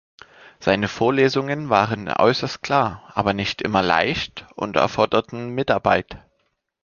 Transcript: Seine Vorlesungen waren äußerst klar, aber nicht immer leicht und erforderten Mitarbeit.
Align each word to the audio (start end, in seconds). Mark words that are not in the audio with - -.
Seine 0.59 0.87
Vorlesungen 0.87 1.69
waren 1.69 2.09
äußerst 2.11 2.63
klar, 2.63 3.03
aber 3.13 3.33
nicht 3.35 3.61
immer 3.61 3.83
leicht 3.83 4.47
und 4.55 4.75
erforderten 4.75 5.49
Mitarbeit. 5.53 6.17